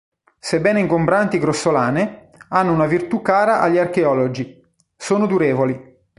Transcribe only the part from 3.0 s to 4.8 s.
cara agli archeologi: